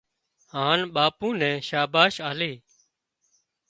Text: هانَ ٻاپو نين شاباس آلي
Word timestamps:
هانَ 0.53 0.79
ٻاپو 0.93 1.27
نين 1.39 1.55
شاباس 1.67 2.15
آلي 2.29 2.53